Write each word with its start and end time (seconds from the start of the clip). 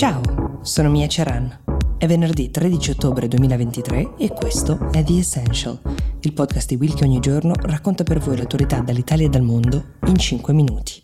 Ciao, 0.00 0.22
sono 0.62 0.88
Mia 0.88 1.06
Ceran. 1.06 1.64
È 1.98 2.06
venerdì 2.06 2.50
13 2.50 2.92
ottobre 2.92 3.28
2023 3.28 4.14
e 4.16 4.30
questo 4.30 4.90
è 4.92 5.04
The 5.04 5.18
Essential, 5.18 5.78
il 6.20 6.32
podcast 6.32 6.68
di 6.68 6.76
Will 6.76 6.94
che 6.94 7.04
ogni 7.04 7.20
giorno 7.20 7.52
racconta 7.54 8.02
per 8.02 8.18
voi 8.18 8.38
l'autorità 8.38 8.80
dall'Italia 8.80 9.26
e 9.26 9.28
dal 9.28 9.42
mondo 9.42 9.96
in 10.06 10.16
5 10.16 10.54
minuti. 10.54 11.02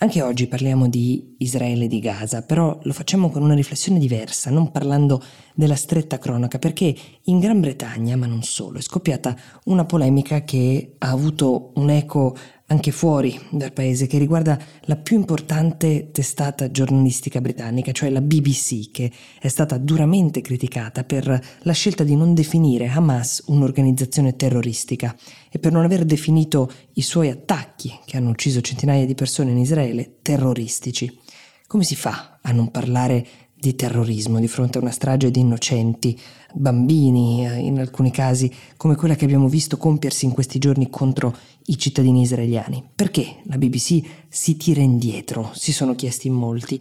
Anche 0.00 0.22
oggi 0.22 0.46
parliamo 0.46 0.88
di 0.88 1.36
Israele 1.38 1.84
e 1.84 1.88
di 1.88 1.98
Gaza, 1.98 2.42
però 2.42 2.78
lo 2.82 2.92
facciamo 2.92 3.30
con 3.30 3.42
una 3.42 3.54
riflessione 3.54 3.98
diversa, 3.98 4.50
non 4.50 4.70
parlando 4.70 5.22
della 5.54 5.74
stretta 5.74 6.18
cronaca, 6.18 6.58
perché 6.58 6.94
in 7.24 7.40
Gran 7.40 7.60
Bretagna, 7.60 8.16
ma 8.16 8.26
non 8.26 8.42
solo, 8.42 8.78
è 8.78 8.80
scoppiata 8.80 9.36
una 9.64 9.84
polemica 9.84 10.42
che 10.42 10.94
ha 10.98 11.10
avuto 11.10 11.72
un 11.74 11.90
eco 11.90 12.36
anche 12.70 12.90
fuori 12.90 13.38
dal 13.50 13.72
paese, 13.72 14.06
che 14.06 14.18
riguarda 14.18 14.58
la 14.82 14.96
più 14.96 15.16
importante 15.16 16.10
testata 16.10 16.70
giornalistica 16.70 17.40
britannica, 17.40 17.92
cioè 17.92 18.10
la 18.10 18.20
BBC, 18.20 18.90
che 18.90 19.10
è 19.40 19.48
stata 19.48 19.78
duramente 19.78 20.42
criticata 20.42 21.04
per 21.04 21.40
la 21.60 21.72
scelta 21.72 22.04
di 22.04 22.14
non 22.14 22.34
definire 22.34 22.88
Hamas 22.88 23.44
un'organizzazione 23.46 24.36
terroristica 24.36 25.16
e 25.50 25.58
per 25.58 25.72
non 25.72 25.84
aver 25.84 26.04
definito 26.04 26.70
i 26.94 27.02
suoi 27.02 27.30
attacchi, 27.30 27.98
che 28.04 28.18
hanno 28.18 28.30
ucciso 28.30 28.60
centinaia 28.60 29.06
di 29.06 29.14
persone 29.14 29.50
in 29.50 29.58
Israele, 29.58 30.18
terroristici. 30.20 31.18
Come 31.66 31.84
si 31.84 31.96
fa 31.96 32.38
a 32.42 32.52
non 32.52 32.70
parlare 32.70 33.26
di 33.60 33.74
terrorismo 33.74 34.38
di 34.38 34.48
fronte 34.48 34.78
a 34.78 34.80
una 34.80 34.90
strage 34.90 35.30
di 35.30 35.40
innocenti, 35.40 36.18
bambini 36.54 37.46
eh, 37.46 37.58
in 37.58 37.78
alcuni 37.78 38.10
casi, 38.10 38.50
come 38.76 38.94
quella 38.94 39.16
che 39.16 39.24
abbiamo 39.24 39.48
visto 39.48 39.76
compiersi 39.76 40.24
in 40.24 40.32
questi 40.32 40.58
giorni 40.58 40.88
contro 40.90 41.36
i 41.66 41.76
cittadini 41.76 42.22
israeliani. 42.22 42.82
Perché 42.94 43.36
la 43.44 43.58
BBC 43.58 44.00
si 44.28 44.56
tira 44.56 44.80
indietro? 44.80 45.50
Si 45.54 45.72
sono 45.72 45.94
chiesti 45.94 46.28
in 46.28 46.34
molti. 46.34 46.80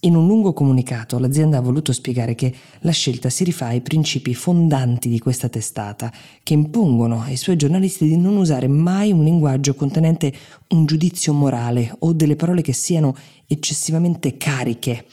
In 0.00 0.14
un 0.14 0.26
lungo 0.26 0.52
comunicato 0.52 1.18
l'azienda 1.18 1.58
ha 1.58 1.62
voluto 1.62 1.92
spiegare 1.92 2.34
che 2.34 2.54
la 2.80 2.92
scelta 2.92 3.30
si 3.30 3.44
rifà 3.44 3.66
ai 3.66 3.80
principi 3.80 4.34
fondanti 4.34 5.08
di 5.08 5.18
questa 5.18 5.48
testata, 5.48 6.12
che 6.42 6.52
impongono 6.52 7.22
ai 7.22 7.36
suoi 7.36 7.56
giornalisti 7.56 8.06
di 8.06 8.16
non 8.16 8.36
usare 8.36 8.68
mai 8.68 9.10
un 9.10 9.24
linguaggio 9.24 9.74
contenente 9.74 10.32
un 10.68 10.84
giudizio 10.84 11.32
morale 11.32 11.94
o 12.00 12.12
delle 12.12 12.36
parole 12.36 12.60
che 12.60 12.74
siano 12.74 13.16
eccessivamente 13.46 14.36
cariche 14.36 15.06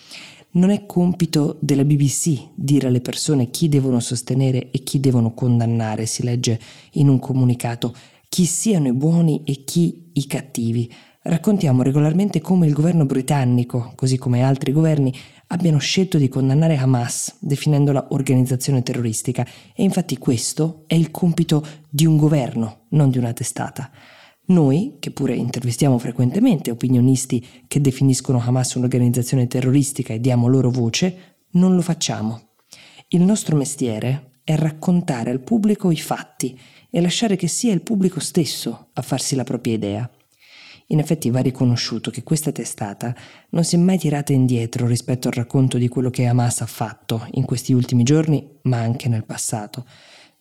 non 0.53 0.69
è 0.69 0.85
compito 0.85 1.57
della 1.61 1.83
BBC 1.83 2.49
dire 2.55 2.87
alle 2.87 3.01
persone 3.01 3.49
chi 3.49 3.69
devono 3.69 3.99
sostenere 3.99 4.69
e 4.71 4.83
chi 4.83 4.99
devono 4.99 5.33
condannare, 5.33 6.05
si 6.05 6.23
legge 6.23 6.59
in 6.93 7.07
un 7.07 7.19
comunicato, 7.19 7.95
chi 8.29 8.45
siano 8.45 8.87
i 8.87 8.93
buoni 8.93 9.43
e 9.45 9.63
chi 9.63 10.09
i 10.13 10.27
cattivi. 10.27 10.91
Raccontiamo 11.21 11.83
regolarmente 11.83 12.41
come 12.41 12.67
il 12.67 12.73
governo 12.73 13.05
britannico, 13.05 13.93
così 13.95 14.17
come 14.17 14.43
altri 14.43 14.71
governi, 14.71 15.13
abbiano 15.47 15.77
scelto 15.77 16.17
di 16.17 16.27
condannare 16.27 16.75
Hamas, 16.77 17.37
definendola 17.39 18.07
organizzazione 18.09 18.83
terroristica, 18.83 19.47
e 19.73 19.83
infatti 19.83 20.17
questo 20.17 20.83
è 20.87 20.95
il 20.95 21.11
compito 21.11 21.65
di 21.89 22.05
un 22.05 22.17
governo, 22.17 22.85
non 22.89 23.09
di 23.09 23.17
una 23.17 23.33
testata. 23.33 23.89
Noi, 24.45 24.97
che 24.99 25.11
pure 25.11 25.35
intervistiamo 25.35 25.97
frequentemente 25.97 26.69
opinionisti 26.69 27.63
che 27.65 27.79
definiscono 27.79 28.41
Hamas 28.43 28.73
un'organizzazione 28.73 29.47
terroristica 29.47 30.13
e 30.13 30.19
diamo 30.19 30.47
loro 30.47 30.69
voce, 30.69 31.37
non 31.51 31.75
lo 31.75 31.81
facciamo. 31.81 32.49
Il 33.09 33.21
nostro 33.21 33.55
mestiere 33.55 34.39
è 34.43 34.55
raccontare 34.55 35.29
al 35.31 35.39
pubblico 35.39 35.91
i 35.91 35.97
fatti 35.97 36.59
e 36.89 36.99
lasciare 36.99 37.37
che 37.37 37.47
sia 37.47 37.71
il 37.71 37.83
pubblico 37.83 38.19
stesso 38.19 38.89
a 38.91 39.01
farsi 39.01 39.35
la 39.35 39.45
propria 39.45 39.75
idea. 39.75 40.11
In 40.87 40.99
effetti 40.99 41.29
va 41.29 41.39
riconosciuto 41.39 42.11
che 42.11 42.23
questa 42.23 42.51
testata 42.51 43.15
non 43.51 43.63
si 43.63 43.75
è 43.75 43.79
mai 43.79 43.97
tirata 43.97 44.33
indietro 44.33 44.87
rispetto 44.87 45.29
al 45.29 45.35
racconto 45.35 45.77
di 45.77 45.87
quello 45.87 46.09
che 46.09 46.25
Hamas 46.25 46.59
ha 46.59 46.65
fatto 46.65 47.25
in 47.31 47.45
questi 47.45 47.71
ultimi 47.71 48.03
giorni, 48.03 48.45
ma 48.63 48.79
anche 48.79 49.07
nel 49.07 49.25
passato. 49.25 49.85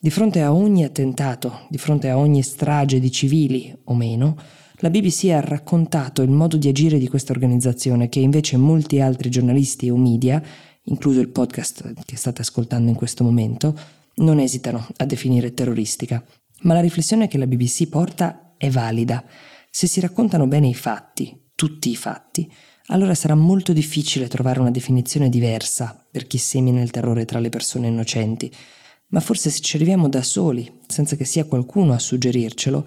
Di 0.03 0.09
fronte 0.09 0.41
a 0.41 0.51
ogni 0.53 0.83
attentato, 0.83 1.65
di 1.69 1.77
fronte 1.77 2.09
a 2.09 2.17
ogni 2.17 2.43
strage 2.43 2.99
di 2.99 3.09
civili 3.09 3.73
o 3.85 3.95
meno, 3.95 4.35
la 4.79 4.89
BBC 4.89 5.29
ha 5.29 5.39
raccontato 5.39 6.21
il 6.21 6.29
modo 6.29 6.57
di 6.57 6.67
agire 6.67 6.97
di 6.97 7.07
questa 7.07 7.31
organizzazione 7.31 8.09
che 8.09 8.19
invece 8.19 8.57
molti 8.57 8.99
altri 8.99 9.29
giornalisti 9.29 9.89
o 9.89 9.95
media, 9.95 10.43
incluso 10.87 11.21
il 11.21 11.29
podcast 11.29 11.93
che 12.03 12.17
state 12.17 12.41
ascoltando 12.41 12.89
in 12.89 12.97
questo 12.97 13.23
momento, 13.23 13.79
non 14.15 14.39
esitano 14.39 14.85
a 14.97 15.05
definire 15.05 15.53
terroristica. 15.53 16.21
Ma 16.63 16.73
la 16.73 16.81
riflessione 16.81 17.29
che 17.29 17.37
la 17.37 17.47
BBC 17.47 17.87
porta 17.87 18.55
è 18.57 18.69
valida. 18.69 19.23
Se 19.69 19.87
si 19.87 20.01
raccontano 20.01 20.47
bene 20.47 20.67
i 20.67 20.75
fatti, 20.75 21.51
tutti 21.55 21.89
i 21.89 21.95
fatti, 21.95 22.51
allora 22.87 23.15
sarà 23.15 23.35
molto 23.35 23.71
difficile 23.71 24.27
trovare 24.27 24.59
una 24.59 24.69
definizione 24.69 25.29
diversa 25.29 26.05
per 26.11 26.27
chi 26.27 26.39
semina 26.39 26.81
il 26.81 26.91
terrore 26.91 27.23
tra 27.23 27.39
le 27.39 27.47
persone 27.47 27.87
innocenti 27.87 28.51
ma 29.13 29.19
forse 29.19 29.51
se 29.51 29.61
ci 29.61 29.75
arriviamo 29.75 30.09
da 30.09 30.23
soli, 30.23 30.79
senza 30.87 31.15
che 31.15 31.23
sia 31.23 31.45
qualcuno 31.45 31.93
a 31.93 31.99
suggerircelo, 31.99 32.85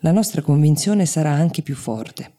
la 0.00 0.10
nostra 0.10 0.42
convinzione 0.42 1.06
sarà 1.06 1.30
anche 1.30 1.62
più 1.62 1.76
forte. 1.76 2.32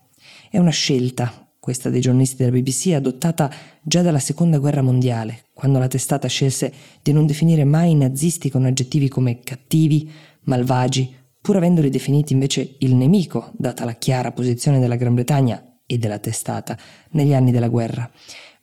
È 0.52 0.58
una 0.58 0.72
scelta, 0.72 1.50
questa 1.58 1.90
dei 1.90 2.02
giornalisti 2.02 2.36
della 2.36 2.58
BBC, 2.58 2.92
adottata 2.94 3.50
già 3.82 4.02
dalla 4.02 4.20
Seconda 4.20 4.58
Guerra 4.58 4.82
Mondiale, 4.82 5.46
quando 5.54 5.80
la 5.80 5.88
testata 5.88 6.28
scelse 6.28 6.74
di 7.02 7.14
non 7.14 7.26
definire 7.26 7.64
mai 7.64 7.92
i 7.92 7.96
nazisti 7.96 8.50
con 8.50 8.66
aggettivi 8.66 9.08
come 9.08 9.40
cattivi, 9.40 10.12
malvagi, 10.44 11.16
pur 11.40 11.56
avendoli 11.56 11.90
definiti 11.90 12.34
invece 12.34 12.76
il 12.80 12.94
nemico, 12.94 13.54
data 13.56 13.86
la 13.86 13.94
chiara 13.94 14.34
posizione 14.34 14.80
della 14.80 14.98
Gran 14.98 15.14
Bretagna 15.14 15.80
e 15.86 15.98
della 15.98 16.20
testata 16.20 16.78
negli 17.12 17.34
anni 17.34 17.52
della 17.52 17.70
guerra. 17.70 18.10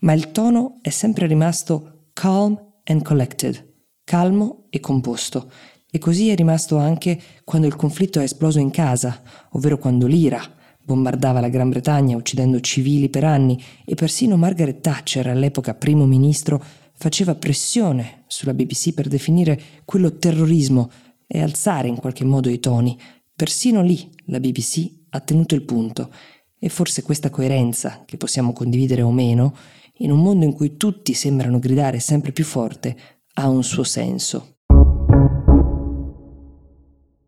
Ma 0.00 0.12
il 0.12 0.32
tono 0.32 0.80
è 0.82 0.90
sempre 0.90 1.26
rimasto 1.26 2.08
calm 2.12 2.62
and 2.84 3.02
collected, 3.02 3.75
calmo 4.06 4.66
e 4.70 4.78
composto, 4.78 5.50
e 5.90 5.98
così 5.98 6.28
è 6.28 6.36
rimasto 6.36 6.76
anche 6.76 7.20
quando 7.42 7.66
il 7.66 7.74
conflitto 7.74 8.20
è 8.20 8.22
esploso 8.22 8.60
in 8.60 8.70
casa, 8.70 9.20
ovvero 9.50 9.78
quando 9.78 10.06
l'Ira 10.06 10.40
bombardava 10.80 11.40
la 11.40 11.48
Gran 11.48 11.70
Bretagna 11.70 12.16
uccidendo 12.16 12.60
civili 12.60 13.08
per 13.08 13.24
anni 13.24 13.60
e 13.84 13.96
persino 13.96 14.36
Margaret 14.36 14.80
Thatcher, 14.80 15.26
all'epoca 15.26 15.74
primo 15.74 16.06
ministro, 16.06 16.62
faceva 16.92 17.34
pressione 17.34 18.22
sulla 18.28 18.54
BBC 18.54 18.94
per 18.94 19.08
definire 19.08 19.60
quello 19.84 20.16
terrorismo 20.18 20.88
e 21.26 21.42
alzare 21.42 21.88
in 21.88 21.96
qualche 21.96 22.24
modo 22.24 22.48
i 22.48 22.60
toni. 22.60 22.96
Persino 23.34 23.82
lì 23.82 24.08
la 24.26 24.38
BBC 24.38 24.88
ha 25.10 25.18
tenuto 25.18 25.56
il 25.56 25.62
punto 25.62 26.12
e 26.60 26.68
forse 26.68 27.02
questa 27.02 27.30
coerenza, 27.30 28.04
che 28.06 28.16
possiamo 28.16 28.52
condividere 28.52 29.02
o 29.02 29.10
meno, 29.10 29.56
in 29.98 30.12
un 30.12 30.22
mondo 30.22 30.44
in 30.44 30.52
cui 30.52 30.76
tutti 30.76 31.12
sembrano 31.14 31.58
gridare 31.58 31.98
sempre 31.98 32.30
più 32.30 32.44
forte, 32.44 32.96
ha 33.38 33.48
un 33.48 33.62
suo 33.62 33.84
senso. 33.84 34.56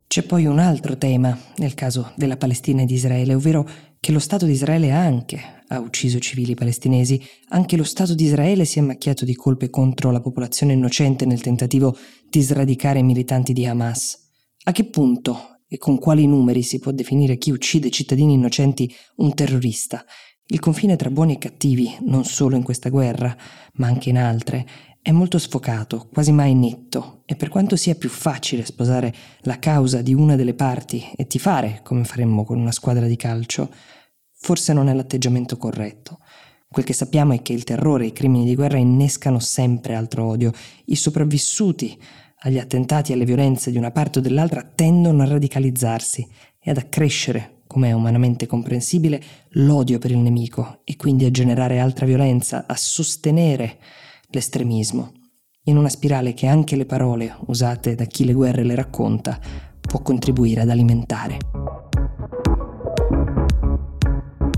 C'è 0.06 0.22
poi 0.22 0.46
un 0.46 0.58
altro 0.58 0.96
tema 0.96 1.38
nel 1.56 1.74
caso 1.74 2.12
della 2.16 2.38
Palestina 2.38 2.82
e 2.82 2.86
di 2.86 2.94
Israele, 2.94 3.34
ovvero 3.34 3.68
che 4.00 4.12
lo 4.12 4.18
Stato 4.18 4.46
di 4.46 4.52
Israele 4.52 4.90
anche 4.90 5.62
ha 5.68 5.78
ucciso 5.80 6.18
civili 6.18 6.54
palestinesi, 6.54 7.20
anche 7.48 7.76
lo 7.76 7.84
Stato 7.84 8.14
di 8.14 8.24
Israele 8.24 8.64
si 8.64 8.78
è 8.78 8.82
macchiato 8.82 9.26
di 9.26 9.34
colpe 9.34 9.68
contro 9.68 10.10
la 10.10 10.22
popolazione 10.22 10.72
innocente 10.72 11.26
nel 11.26 11.42
tentativo 11.42 11.94
di 12.28 12.40
sradicare 12.40 13.00
i 13.00 13.04
militanti 13.04 13.52
di 13.52 13.66
Hamas. 13.66 14.30
A 14.64 14.72
che 14.72 14.84
punto 14.84 15.60
e 15.68 15.76
con 15.76 15.98
quali 15.98 16.26
numeri 16.26 16.62
si 16.62 16.78
può 16.78 16.90
definire 16.90 17.36
chi 17.36 17.50
uccide 17.50 17.90
cittadini 17.90 18.32
innocenti 18.32 18.90
un 19.16 19.34
terrorista? 19.34 20.02
Il 20.46 20.60
confine 20.60 20.96
tra 20.96 21.10
buoni 21.10 21.34
e 21.34 21.38
cattivi, 21.38 21.94
non 22.06 22.24
solo 22.24 22.56
in 22.56 22.62
questa 22.62 22.88
guerra, 22.88 23.36
ma 23.74 23.86
anche 23.86 24.08
in 24.08 24.16
altre, 24.16 24.64
è 25.08 25.10
molto 25.10 25.38
sfocato, 25.38 26.06
quasi 26.12 26.32
mai 26.32 26.52
netto, 26.52 27.22
e 27.24 27.34
per 27.34 27.48
quanto 27.48 27.76
sia 27.76 27.94
più 27.94 28.10
facile 28.10 28.66
sposare 28.66 29.14
la 29.44 29.58
causa 29.58 30.02
di 30.02 30.12
una 30.12 30.36
delle 30.36 30.52
parti 30.52 31.02
e 31.16 31.26
tifare, 31.26 31.80
come 31.82 32.04
faremmo 32.04 32.44
con 32.44 32.58
una 32.58 32.72
squadra 32.72 33.06
di 33.06 33.16
calcio, 33.16 33.70
forse 34.34 34.74
non 34.74 34.86
è 34.86 34.92
l'atteggiamento 34.92 35.56
corretto. 35.56 36.18
Quel 36.70 36.84
che 36.84 36.92
sappiamo 36.92 37.32
è 37.32 37.40
che 37.40 37.54
il 37.54 37.64
terrore 37.64 38.04
e 38.04 38.08
i 38.08 38.12
crimini 38.12 38.44
di 38.44 38.54
guerra 38.54 38.76
innescano 38.76 39.38
sempre 39.38 39.94
altro 39.94 40.26
odio. 40.26 40.52
I 40.84 40.94
sopravvissuti 40.94 41.98
agli 42.40 42.58
attentati 42.58 43.10
e 43.10 43.14
alle 43.14 43.24
violenze 43.24 43.70
di 43.70 43.78
una 43.78 43.90
parte 43.90 44.18
o 44.18 44.20
dell'altra 44.20 44.62
tendono 44.62 45.22
a 45.22 45.26
radicalizzarsi 45.26 46.28
e 46.60 46.70
ad 46.70 46.76
accrescere, 46.76 47.62
come 47.66 47.88
è 47.88 47.92
umanamente 47.92 48.46
comprensibile, 48.46 49.22
l'odio 49.52 49.98
per 49.98 50.10
il 50.10 50.18
nemico 50.18 50.82
e 50.84 50.96
quindi 50.96 51.24
a 51.24 51.30
generare 51.30 51.80
altra 51.80 52.04
violenza, 52.04 52.66
a 52.66 52.76
sostenere 52.76 53.78
l'estremismo, 54.30 55.12
in 55.64 55.78
una 55.78 55.88
spirale 55.88 56.34
che 56.34 56.46
anche 56.46 56.76
le 56.76 56.84
parole 56.84 57.34
usate 57.46 57.94
da 57.94 58.04
chi 58.04 58.24
le 58.24 58.34
guerre 58.34 58.62
le 58.62 58.74
racconta 58.74 59.38
può 59.80 60.00
contribuire 60.00 60.60
ad 60.60 60.68
alimentare. 60.68 61.38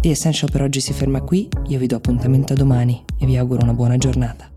The 0.00 0.10
Essential 0.10 0.50
per 0.50 0.62
oggi 0.62 0.80
si 0.80 0.92
ferma 0.92 1.20
qui, 1.20 1.48
io 1.68 1.78
vi 1.78 1.86
do 1.86 1.96
appuntamento 1.96 2.52
a 2.52 2.56
domani 2.56 3.04
e 3.18 3.26
vi 3.26 3.36
auguro 3.36 3.62
una 3.62 3.74
buona 3.74 3.96
giornata. 3.96 4.49